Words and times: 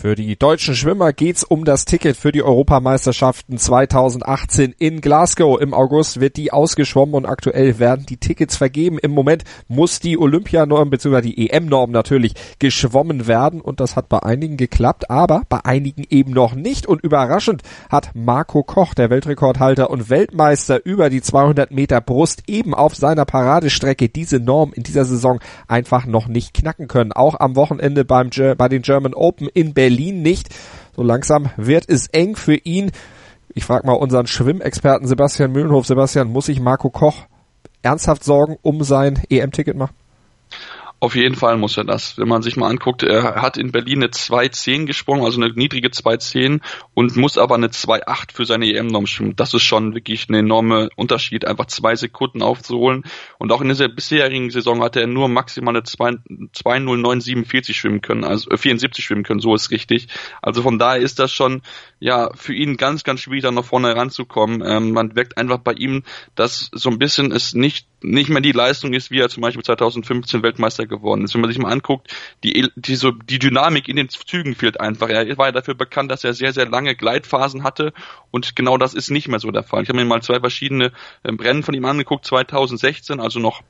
Für 0.00 0.14
die 0.14 0.38
deutschen 0.38 0.74
Schwimmer 0.74 1.12
geht's 1.12 1.44
um 1.44 1.66
das 1.66 1.84
Ticket 1.84 2.16
für 2.16 2.32
die 2.32 2.42
Europameisterschaften 2.42 3.58
2018 3.58 4.74
in 4.78 5.02
Glasgow. 5.02 5.60
Im 5.60 5.74
August 5.74 6.20
wird 6.20 6.38
die 6.38 6.54
ausgeschwommen 6.54 7.14
und 7.14 7.26
aktuell 7.26 7.78
werden 7.78 8.06
die 8.06 8.16
Tickets 8.16 8.56
vergeben. 8.56 8.98
Im 8.98 9.10
Moment 9.10 9.44
muss 9.68 10.00
die 10.00 10.16
Olympianorm 10.16 10.88
bzw. 10.88 11.20
die 11.20 11.50
EM-Norm 11.50 11.90
natürlich 11.90 12.32
geschwommen 12.58 13.26
werden 13.26 13.60
und 13.60 13.78
das 13.80 13.94
hat 13.94 14.08
bei 14.08 14.20
einigen 14.20 14.56
geklappt, 14.56 15.10
aber 15.10 15.42
bei 15.50 15.66
einigen 15.66 16.04
eben 16.08 16.32
noch 16.32 16.54
nicht. 16.54 16.86
Und 16.86 17.04
überraschend 17.04 17.60
hat 17.90 18.12
Marco 18.14 18.62
Koch, 18.62 18.94
der 18.94 19.10
Weltrekordhalter 19.10 19.90
und 19.90 20.08
Weltmeister 20.08 20.80
über 20.82 21.10
die 21.10 21.20
200 21.20 21.72
Meter 21.72 22.00
Brust 22.00 22.44
eben 22.46 22.72
auf 22.72 22.96
seiner 22.96 23.26
Paradestrecke 23.26 24.08
diese 24.08 24.40
Norm 24.40 24.72
in 24.72 24.82
dieser 24.82 25.04
Saison 25.04 25.40
einfach 25.68 26.06
noch 26.06 26.26
nicht 26.26 26.54
knacken 26.54 26.88
können. 26.88 27.12
Auch 27.12 27.38
am 27.38 27.54
Wochenende 27.54 28.06
beim, 28.06 28.30
bei 28.56 28.68
den 28.70 28.80
German 28.80 29.12
Open 29.12 29.46
in 29.52 29.74
Berlin 29.74 29.89
Berlin 29.90 30.22
nicht. 30.22 30.50
So 30.94 31.02
langsam 31.02 31.50
wird 31.56 31.88
es 31.88 32.06
eng 32.08 32.36
für 32.36 32.54
ihn. 32.54 32.92
Ich 33.54 33.64
frage 33.64 33.86
mal 33.88 33.94
unseren 33.94 34.28
Schwimmexperten 34.28 35.08
Sebastian 35.08 35.50
Mühlenhof. 35.50 35.84
Sebastian, 35.84 36.28
muss 36.28 36.46
sich 36.46 36.60
Marco 36.60 36.90
Koch 36.90 37.26
ernsthaft 37.82 38.22
Sorgen 38.22 38.56
um 38.62 38.84
sein 38.84 39.20
EM-Ticket 39.28 39.76
machen? 39.76 39.96
Auf 41.02 41.14
jeden 41.14 41.34
Fall 41.34 41.56
muss 41.56 41.78
er 41.78 41.84
das. 41.84 42.18
Wenn 42.18 42.28
man 42.28 42.42
sich 42.42 42.58
mal 42.58 42.68
anguckt, 42.68 43.02
er 43.02 43.40
hat 43.40 43.56
in 43.56 43.72
Berlin 43.72 44.00
eine 44.00 44.08
2.10 44.08 44.84
gesprungen, 44.84 45.24
also 45.24 45.40
eine 45.40 45.50
niedrige 45.54 45.88
2.10 45.88 46.60
und 46.92 47.16
muss 47.16 47.38
aber 47.38 47.54
eine 47.54 47.68
2.8 47.68 48.34
für 48.34 48.44
seine 48.44 48.66
EM-Norm 48.66 49.06
schwimmen. 49.06 49.34
Das 49.34 49.54
ist 49.54 49.62
schon 49.62 49.94
wirklich 49.94 50.28
ein 50.28 50.34
enormer 50.34 50.90
Unterschied, 50.96 51.46
einfach 51.46 51.66
zwei 51.66 51.96
Sekunden 51.96 52.42
aufzuholen. 52.42 53.04
Und 53.38 53.50
auch 53.50 53.62
in 53.62 53.68
dieser 53.68 53.88
bisherigen 53.88 54.50
Saison 54.50 54.82
hatte 54.82 55.00
er 55.00 55.06
nur 55.06 55.28
maximal 55.28 55.74
eine 55.74 55.84
2.0947 55.84 57.72
schwimmen 57.72 58.02
können, 58.02 58.22
also 58.22 58.54
74 58.54 59.02
schwimmen 59.02 59.24
können, 59.24 59.40
so 59.40 59.54
ist 59.54 59.70
richtig. 59.70 60.08
Also 60.42 60.60
von 60.60 60.78
daher 60.78 61.00
ist 61.00 61.18
das 61.18 61.32
schon, 61.32 61.62
ja, 61.98 62.30
für 62.34 62.52
ihn 62.52 62.76
ganz, 62.76 63.04
ganz 63.04 63.20
schwierig, 63.20 63.42
da 63.42 63.50
nach 63.50 63.64
vorne 63.64 63.88
heranzukommen. 63.88 64.62
Ähm, 64.66 64.92
man 64.92 65.16
wirkt 65.16 65.38
einfach 65.38 65.60
bei 65.60 65.72
ihm, 65.72 66.02
dass 66.34 66.68
so 66.74 66.90
ein 66.90 66.98
bisschen 66.98 67.32
es 67.32 67.54
nicht 67.54 67.86
nicht 68.02 68.30
mehr 68.30 68.40
die 68.40 68.52
Leistung 68.52 68.92
ist, 68.92 69.10
wie 69.10 69.20
er 69.20 69.28
zum 69.28 69.42
Beispiel 69.42 69.62
2015 69.62 70.42
Weltmeister 70.42 70.86
geworden 70.90 71.24
ist. 71.24 71.32
Wenn 71.32 71.40
man 71.40 71.50
sich 71.50 71.58
mal 71.58 71.72
anguckt, 71.72 72.14
die, 72.44 72.68
die, 72.76 72.96
so, 72.96 73.10
die 73.10 73.38
Dynamik 73.38 73.88
in 73.88 73.96
den 73.96 74.10
Zügen 74.10 74.54
fehlt 74.54 74.78
einfach. 74.78 75.08
Er 75.08 75.38
war 75.38 75.46
ja 75.46 75.52
dafür 75.52 75.74
bekannt, 75.74 76.10
dass 76.10 76.24
er 76.24 76.34
sehr, 76.34 76.52
sehr 76.52 76.68
lange 76.68 76.94
Gleitphasen 76.94 77.64
hatte 77.64 77.94
und 78.30 78.54
genau 78.54 78.76
das 78.76 78.92
ist 78.92 79.10
nicht 79.10 79.28
mehr 79.28 79.40
so 79.40 79.50
der 79.50 79.62
Fall. 79.62 79.82
Ich 79.82 79.88
habe 79.88 79.98
mir 79.98 80.04
mal 80.04 80.22
zwei 80.22 80.40
verschiedene 80.40 80.92
ähm, 81.24 81.36
Rennen 81.36 81.62
von 81.62 81.74
ihm 81.74 81.86
angeguckt, 81.86 82.26
2016, 82.26 83.20
also 83.20 83.40
noch 83.40 83.62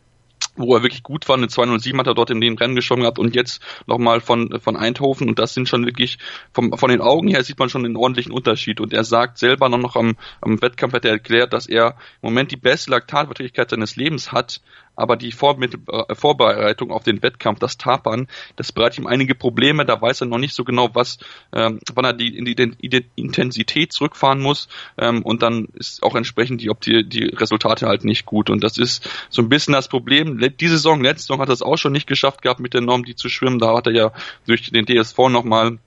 wo 0.57 0.75
er 0.75 0.83
wirklich 0.83 1.03
gut 1.03 1.29
war. 1.29 1.37
Eine 1.37 1.49
207 1.49 1.99
hat 1.99 2.07
er 2.07 2.15
dort 2.15 2.31
in 2.31 2.41
den 2.41 2.59
Rennen 2.59 2.75
geschwommen 2.75 3.03
gehabt 3.03 3.19
und 3.19 3.35
jetzt 3.35 3.63
nochmal 3.87 4.21
von, 4.21 4.61
von 4.61 4.77
Eindhoven 4.77 5.29
und 5.29 5.39
das 5.39 5.55
sind 5.55 5.69
schon 5.69 5.87
wirklich, 5.87 6.19
vom, 6.53 6.77
von 6.77 6.91
den 6.91 7.01
Augen 7.01 7.29
her 7.29 7.45
sieht 7.45 7.59
man 7.59 7.69
schon 7.69 7.85
einen 7.85 7.97
ordentlichen 7.97 8.33
Unterschied 8.33 8.81
und 8.81 8.93
er 8.93 9.05
sagt 9.05 9.39
selber 9.39 9.69
noch, 9.69 9.79
noch 9.79 9.97
am, 9.97 10.17
am 10.41 10.61
Wettkampf 10.61 10.95
hat 10.95 11.05
er 11.05 11.13
erklärt, 11.13 11.53
dass 11.53 11.67
er 11.67 11.97
im 12.23 12.31
Moment 12.31 12.51
die 12.51 12.57
beste 12.57 12.91
Laktatverträglichkeit 12.91 13.71
seines 13.71 13.97
Lebens 13.97 14.33
hat, 14.33 14.61
aber 15.01 15.17
die 15.17 15.31
äh, 15.31 16.15
Vorbereitung 16.15 16.91
auf 16.91 17.03
den 17.03 17.23
Wettkampf, 17.23 17.59
das 17.59 17.79
Tapern, 17.79 18.29
das 18.57 18.73
bereitet 18.73 18.99
ihm 18.99 19.07
einige 19.07 19.35
Probleme. 19.35 19.85
Da 19.85 20.01
weiß 20.01 20.23
er 20.23 20.27
noch 20.27 20.39
nicht 20.39 20.55
so 20.55 20.65
genau, 20.65 20.91
was, 20.95 21.19
ähm, 21.53 21.81
wann 21.95 22.05
er 22.05 22.13
die, 22.13 22.37
in 22.37 22.45
die 22.45 23.07
Intensität 23.17 23.93
zurückfahren 23.93 24.41
muss. 24.41 24.69
Ähm, 24.99 25.23
und 25.23 25.43
dann 25.43 25.69
ist 25.75 26.03
auch 26.03 26.15
entsprechend 26.15 26.61
die, 26.61 26.71
ob 26.71 26.81
die, 26.81 27.09
die 27.09 27.25
Resultate 27.25 27.87
halt 27.87 28.05
nicht 28.05 28.27
gut. 28.27 28.51
Und 28.51 28.63
das 28.63 28.79
ist 28.79 29.09
so 29.31 29.43
ein 29.43 29.49
bisschen 29.49 29.73
das 29.73 29.89
Problem. 29.89 30.39
Diese 30.61 30.77
Saison, 30.77 31.03
letzte 31.03 31.23
Saison 31.23 31.41
hat 31.41 31.49
er 31.49 31.55
es 31.55 31.63
auch 31.63 31.77
schon 31.77 31.93
nicht 31.93 32.07
geschafft 32.07 32.43
gehabt, 32.43 32.61
mit 32.61 32.75
der 32.75 32.83
Norm 32.83 33.05
die 33.05 33.17
zu 33.17 33.29
schwimmen. 33.29 33.59
Da 33.59 33.77
hat 33.77 33.87
er 33.87 33.95
ja 33.95 34.13
durch 34.47 34.71
den 34.71 34.87
DSV 34.87 35.19
nochmal 35.29 35.79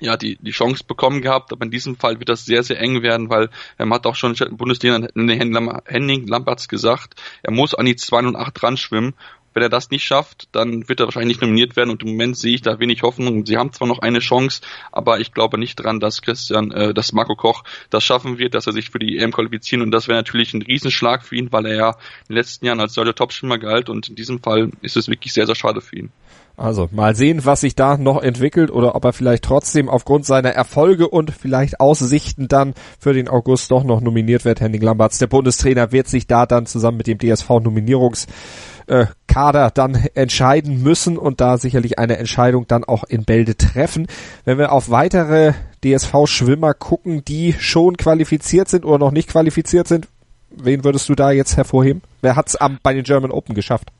ja, 0.00 0.16
die, 0.16 0.36
die 0.40 0.50
Chance 0.50 0.84
bekommen 0.84 1.22
gehabt, 1.22 1.52
aber 1.52 1.64
in 1.64 1.70
diesem 1.70 1.96
Fall 1.96 2.18
wird 2.18 2.28
das 2.28 2.44
sehr, 2.44 2.62
sehr 2.62 2.80
eng 2.80 3.02
werden, 3.02 3.30
weil 3.30 3.50
ähm, 3.78 3.92
hat 3.92 4.06
auch 4.06 4.14
schon 4.14 4.34
Bundestrainer 4.50 5.08
Henning 5.14 6.26
Lamberts 6.26 6.68
gesagt, 6.68 7.20
er 7.42 7.52
muss 7.52 7.74
an 7.74 7.86
die 7.86 7.96
208 7.96 8.62
ran 8.62 8.76
schwimmen. 8.76 9.14
Wenn 9.58 9.64
er 9.64 9.70
das 9.70 9.90
nicht 9.90 10.04
schafft, 10.04 10.46
dann 10.52 10.88
wird 10.88 11.00
er 11.00 11.06
wahrscheinlich 11.06 11.30
nicht 11.30 11.42
nominiert 11.42 11.74
werden 11.74 11.90
und 11.90 12.00
im 12.04 12.10
Moment 12.10 12.36
sehe 12.36 12.54
ich 12.54 12.62
da 12.62 12.78
wenig 12.78 13.02
Hoffnung. 13.02 13.44
Sie 13.44 13.56
haben 13.56 13.72
zwar 13.72 13.88
noch 13.88 13.98
eine 13.98 14.20
Chance, 14.20 14.60
aber 14.92 15.18
ich 15.18 15.34
glaube 15.34 15.58
nicht 15.58 15.74
dran, 15.74 15.98
dass 15.98 16.22
Christian, 16.22 16.70
äh, 16.70 16.94
dass 16.94 17.12
Marco 17.12 17.34
Koch 17.34 17.64
das 17.90 18.04
schaffen 18.04 18.38
wird, 18.38 18.54
dass 18.54 18.68
er 18.68 18.72
sich 18.72 18.90
für 18.90 19.00
die 19.00 19.18
EM 19.18 19.32
qualifizieren 19.32 19.82
und 19.82 19.90
das 19.90 20.06
wäre 20.06 20.16
natürlich 20.16 20.54
ein 20.54 20.62
Riesenschlag 20.62 21.24
für 21.24 21.34
ihn, 21.34 21.50
weil 21.50 21.66
er 21.66 21.74
ja 21.74 21.88
in 21.88 21.94
den 22.28 22.36
letzten 22.36 22.66
Jahren 22.66 22.78
als 22.78 22.94
solcher 22.94 23.16
Topschwimmer 23.16 23.58
galt 23.58 23.88
und 23.88 24.08
in 24.08 24.14
diesem 24.14 24.38
Fall 24.40 24.70
ist 24.80 24.96
es 24.96 25.08
wirklich 25.08 25.32
sehr, 25.32 25.46
sehr 25.46 25.56
schade 25.56 25.80
für 25.80 25.96
ihn. 25.96 26.12
Also 26.58 26.88
mal 26.90 27.14
sehen, 27.14 27.44
was 27.44 27.60
sich 27.60 27.76
da 27.76 27.96
noch 27.96 28.20
entwickelt 28.20 28.72
oder 28.72 28.96
ob 28.96 29.04
er 29.04 29.12
vielleicht 29.12 29.44
trotzdem 29.44 29.88
aufgrund 29.88 30.26
seiner 30.26 30.50
Erfolge 30.50 31.08
und 31.08 31.30
vielleicht 31.30 31.78
Aussichten 31.78 32.48
dann 32.48 32.74
für 32.98 33.12
den 33.12 33.28
August 33.28 33.70
doch 33.70 33.84
noch 33.84 34.00
nominiert 34.00 34.44
wird. 34.44 34.60
Henning 34.60 34.82
Lamberts, 34.82 35.18
der 35.18 35.28
Bundestrainer, 35.28 35.92
wird 35.92 36.08
sich 36.08 36.26
da 36.26 36.46
dann 36.46 36.66
zusammen 36.66 36.98
mit 36.98 37.06
dem 37.06 37.18
DSV 37.18 37.48
Nominierungskader 39.38 39.70
dann 39.70 39.94
entscheiden 40.14 40.82
müssen 40.82 41.18
und 41.18 41.40
da 41.40 41.58
sicherlich 41.58 41.98
eine 41.98 42.18
Entscheidung 42.18 42.66
dann 42.66 42.84
auch 42.84 43.04
in 43.04 43.24
Bälde 43.24 43.56
treffen. 43.56 44.06
Wenn 44.44 44.58
wir 44.58 44.72
auf 44.72 44.90
weitere 44.90 45.52
DSV-Schwimmer 45.84 46.74
gucken, 46.74 47.24
die 47.24 47.54
schon 47.58 47.96
qualifiziert 47.96 48.68
sind 48.68 48.84
oder 48.84 48.98
noch 48.98 49.12
nicht 49.12 49.28
qualifiziert 49.28 49.88
sind, 49.88 50.08
wen 50.50 50.84
würdest 50.84 51.08
du 51.08 51.14
da 51.14 51.30
jetzt 51.30 51.56
hervorheben? 51.56 52.02
Wer 52.20 52.36
hat's 52.36 52.56
am, 52.56 52.78
bei 52.82 52.94
den 52.94 53.04
German 53.04 53.30
Open 53.30 53.54
geschafft? 53.54 53.90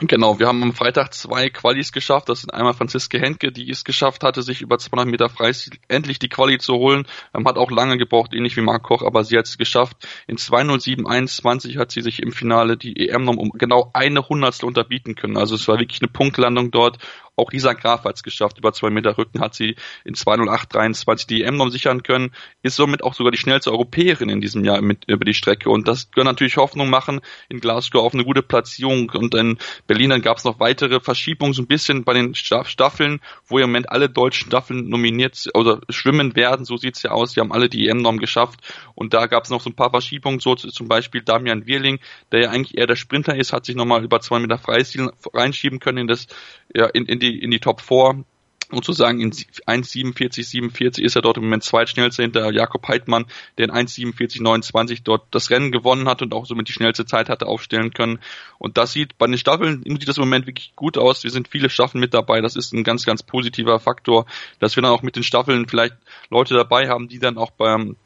Genau, 0.00 0.38
wir 0.38 0.46
haben 0.46 0.62
am 0.62 0.72
Freitag 0.74 1.12
zwei 1.12 1.50
Qualis 1.50 1.90
geschafft. 1.90 2.28
Das 2.28 2.42
sind 2.42 2.54
einmal 2.54 2.72
Franziske 2.72 3.18
Henke, 3.18 3.50
die 3.50 3.68
es 3.68 3.82
geschafft 3.82 4.22
hatte, 4.22 4.42
sich 4.42 4.60
über 4.60 4.78
200 4.78 5.08
Meter 5.08 5.28
frei 5.28 5.50
endlich 5.88 6.20
die 6.20 6.28
Quali 6.28 6.58
zu 6.58 6.74
holen. 6.74 7.04
Ähm, 7.34 7.46
hat 7.48 7.56
auch 7.56 7.70
lange 7.72 7.98
gebraucht, 7.98 8.32
ähnlich 8.32 8.56
wie 8.56 8.60
Marc 8.60 8.84
Koch, 8.84 9.02
aber 9.02 9.24
sie 9.24 9.36
hat 9.36 9.46
es 9.46 9.58
geschafft. 9.58 10.06
In 10.28 10.36
2.07.21 10.36 11.78
hat 11.78 11.90
sie 11.90 12.02
sich 12.02 12.22
im 12.22 12.30
Finale 12.30 12.76
die 12.76 13.08
EM 13.08 13.24
noch 13.24 13.36
um 13.36 13.50
genau 13.50 13.90
eine 13.92 14.28
Hundertstel 14.28 14.66
unterbieten 14.66 15.16
können. 15.16 15.36
Also 15.36 15.56
es 15.56 15.66
war 15.66 15.80
wirklich 15.80 16.00
eine 16.00 16.12
Punktlandung 16.12 16.70
dort 16.70 16.98
auch 17.38 17.52
Lisa 17.52 17.72
Graf 17.72 18.04
hat 18.04 18.16
es 18.16 18.22
geschafft. 18.22 18.58
Über 18.58 18.72
zwei 18.72 18.90
Meter 18.90 19.16
Rücken 19.16 19.40
hat 19.40 19.54
sie 19.54 19.76
in 20.04 20.14
2.08.23 20.14 21.26
die 21.26 21.42
EM-Norm 21.42 21.70
sichern 21.70 22.02
können. 22.02 22.32
Ist 22.62 22.76
somit 22.76 23.02
auch 23.02 23.14
sogar 23.14 23.30
die 23.30 23.38
schnellste 23.38 23.70
Europäerin 23.70 24.28
in 24.28 24.40
diesem 24.40 24.64
Jahr 24.64 24.82
mit 24.82 25.04
über 25.06 25.24
die 25.24 25.34
Strecke. 25.34 25.70
Und 25.70 25.88
das 25.88 26.10
kann 26.10 26.24
natürlich 26.24 26.56
Hoffnung 26.56 26.90
machen 26.90 27.20
in 27.48 27.60
Glasgow 27.60 28.02
auf 28.02 28.14
eine 28.14 28.24
gute 28.24 28.42
Platzierung. 28.42 29.10
Und 29.10 29.34
in 29.34 29.58
Berlin 29.86 30.10
dann 30.10 30.22
gab 30.22 30.38
es 30.38 30.44
noch 30.44 30.60
weitere 30.60 31.00
Verschiebungen 31.00 31.52
so 31.52 31.62
ein 31.62 31.66
bisschen 31.66 32.04
bei 32.04 32.14
den 32.14 32.34
Staffeln, 32.34 33.20
wo 33.46 33.58
im 33.58 33.70
Moment 33.70 33.90
alle 33.90 34.08
deutschen 34.08 34.48
Staffeln 34.48 34.88
nominiert 34.88 35.48
oder 35.54 35.80
schwimmen 35.88 36.34
werden. 36.34 36.64
So 36.64 36.76
sieht's 36.76 37.02
ja 37.02 37.10
aus. 37.12 37.34
Die 37.34 37.40
haben 37.40 37.52
alle 37.52 37.68
die 37.68 37.88
EM-Norm 37.88 38.18
geschafft. 38.18 38.60
Und 38.94 39.14
da 39.14 39.26
gab 39.26 39.44
es 39.44 39.50
noch 39.50 39.60
so 39.60 39.70
ein 39.70 39.76
paar 39.76 39.90
Verschiebungen. 39.90 40.40
So 40.40 40.54
zum 40.54 40.88
Beispiel 40.88 41.22
Damian 41.22 41.66
Wirling, 41.66 42.00
der 42.32 42.40
ja 42.40 42.50
eigentlich 42.50 42.76
eher 42.76 42.86
der 42.86 42.96
Sprinter 42.96 43.36
ist, 43.36 43.52
hat 43.52 43.64
sich 43.64 43.76
nochmal 43.76 44.02
über 44.02 44.20
zwei 44.20 44.40
Meter 44.40 44.58
Freistil 44.58 45.10
reinschieben 45.32 45.78
können 45.78 45.98
in 45.98 46.06
das 46.08 46.26
ja, 46.74 46.86
in, 46.86 47.06
in 47.06 47.18
die 47.18 47.38
in 47.38 47.50
die 47.50 47.60
Top 47.60 47.80
4 47.80 48.24
sozusagen 48.70 49.20
in 49.20 49.32
1,47, 49.32 50.44
47 50.44 51.04
ist 51.04 51.16
er 51.16 51.22
dort 51.22 51.38
im 51.38 51.44
Moment 51.44 51.64
zweitschnellste 51.64 52.22
hinter 52.22 52.52
Jakob 52.52 52.86
Heidmann, 52.86 53.26
der 53.56 53.68
in 53.68 53.74
1,47, 53.74 54.42
29 54.42 55.02
dort 55.02 55.26
das 55.30 55.50
Rennen 55.50 55.72
gewonnen 55.72 56.08
hat 56.08 56.22
und 56.22 56.34
auch 56.34 56.44
somit 56.44 56.68
die 56.68 56.72
schnellste 56.72 57.06
Zeit 57.06 57.28
hatte 57.28 57.46
aufstellen 57.46 57.92
können. 57.92 58.18
Und 58.58 58.76
das 58.76 58.92
sieht 58.92 59.16
bei 59.16 59.26
den 59.26 59.38
Staffeln, 59.38 59.82
sieht 59.84 60.08
das 60.08 60.18
im 60.18 60.24
Moment 60.24 60.46
wirklich 60.46 60.74
gut 60.76 60.98
aus. 60.98 61.24
Wir 61.24 61.30
sind 61.30 61.48
viele 61.48 61.70
Staffeln 61.70 62.00
mit 62.00 62.12
dabei. 62.12 62.40
Das 62.40 62.56
ist 62.56 62.74
ein 62.74 62.84
ganz, 62.84 63.06
ganz 63.06 63.22
positiver 63.22 63.80
Faktor, 63.80 64.26
dass 64.58 64.76
wir 64.76 64.82
dann 64.82 64.92
auch 64.92 65.02
mit 65.02 65.16
den 65.16 65.22
Staffeln 65.22 65.66
vielleicht 65.66 65.96
Leute 66.28 66.54
dabei 66.54 66.88
haben, 66.88 67.08
die 67.08 67.18
dann 67.18 67.38
auch 67.38 67.50
beim 67.50 67.96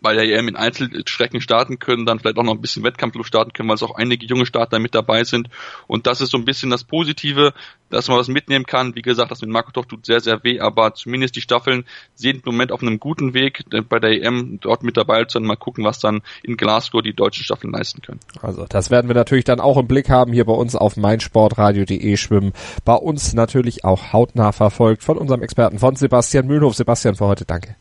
bei 0.00 0.14
der 0.14 0.24
EM 0.24 0.48
in 0.48 0.56
Einzelstrecken 0.56 1.40
starten 1.40 1.78
können, 1.78 2.06
dann 2.06 2.18
vielleicht 2.18 2.38
auch 2.38 2.42
noch 2.42 2.54
ein 2.54 2.60
bisschen 2.60 2.84
Wettkampfluft 2.84 3.28
starten 3.28 3.52
können, 3.52 3.68
weil 3.68 3.76
es 3.76 3.82
auch 3.82 3.94
einige 3.94 4.26
junge 4.26 4.46
Starter 4.46 4.78
mit 4.78 4.94
dabei 4.94 5.24
sind. 5.24 5.48
Und 5.86 6.06
das 6.06 6.20
ist 6.20 6.30
so 6.30 6.38
ein 6.38 6.44
bisschen 6.44 6.70
das 6.70 6.84
Positive, 6.84 7.52
dass 7.90 8.08
man 8.08 8.18
was 8.18 8.28
mitnehmen 8.28 8.66
kann. 8.66 8.94
Wie 8.94 9.02
gesagt, 9.02 9.30
das 9.30 9.40
mit 9.40 9.50
Marco 9.50 9.70
Toch 9.72 9.86
tut 9.86 10.06
sehr, 10.06 10.20
sehr 10.20 10.42
weh, 10.44 10.60
aber 10.60 10.94
zumindest 10.94 11.36
die 11.36 11.40
Staffeln 11.40 11.84
sind 12.14 12.46
im 12.46 12.52
Moment 12.52 12.72
auf 12.72 12.82
einem 12.82 13.00
guten 13.00 13.34
Weg, 13.34 13.64
bei 13.88 13.98
der 13.98 14.10
EM 14.10 14.58
dort 14.60 14.82
mit 14.82 14.96
dabei 14.96 15.24
zu 15.24 15.38
sein. 15.38 15.44
Mal 15.44 15.56
gucken, 15.56 15.84
was 15.84 15.98
dann 15.98 16.22
in 16.42 16.56
Glasgow 16.56 17.02
die 17.02 17.14
deutschen 17.14 17.44
Staffeln 17.44 17.72
leisten 17.72 18.02
können. 18.02 18.20
Also 18.42 18.66
das 18.68 18.90
werden 18.90 19.08
wir 19.08 19.14
natürlich 19.14 19.44
dann 19.44 19.60
auch 19.60 19.76
im 19.76 19.86
Blick 19.86 20.10
haben 20.10 20.32
hier 20.32 20.44
bei 20.44 20.52
uns 20.52 20.76
auf 20.76 20.96
meinsportradio.de 20.96 22.16
schwimmen. 22.16 22.52
Bei 22.84 22.94
uns 22.94 23.32
natürlich 23.32 23.84
auch 23.84 24.12
hautnah 24.12 24.52
verfolgt 24.52 25.02
von 25.02 25.18
unserem 25.18 25.42
Experten 25.42 25.78
von 25.78 25.96
Sebastian 25.96 26.46
Mühlenhof. 26.46 26.74
Sebastian 26.74 27.14
für 27.14 27.26
heute, 27.26 27.44
danke. 27.44 27.76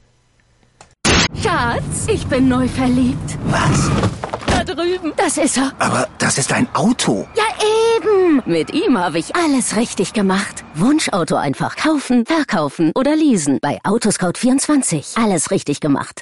Schatz, 1.42 2.08
ich 2.08 2.26
bin 2.28 2.48
neu 2.48 2.68
verliebt. 2.68 3.38
Was? 3.46 3.90
Da 4.48 4.64
drüben. 4.64 5.14
Das 5.18 5.38
ist 5.38 5.58
er. 5.58 5.72
Aber 5.80 6.08
das 6.18 6.38
ist 6.38 6.52
ein 6.52 6.68
Auto. 6.74 7.28
Ja, 7.36 7.44
eben. 7.98 8.42
Mit 8.46 8.74
ihm 8.74 8.98
habe 8.98 9.20
ich 9.20 9.36
alles 9.36 9.76
richtig 9.76 10.14
gemacht. 10.14 10.64
Wunschauto 10.74 11.36
einfach 11.36 11.76
kaufen, 11.76 12.26
verkaufen 12.26 12.92
oder 12.96 13.16
leasen. 13.16 13.60
Bei 13.62 13.80
Autoscout24. 13.84 15.22
Alles 15.24 15.52
richtig 15.52 15.80
gemacht. 15.80 16.22